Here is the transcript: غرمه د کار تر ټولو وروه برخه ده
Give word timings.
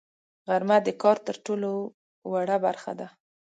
غرمه 0.47 0.77
د 0.83 0.87
کار 1.01 1.17
تر 1.27 1.35
ټولو 1.45 1.69
وروه 2.31 2.57
برخه 2.65 2.91
ده 2.99 3.07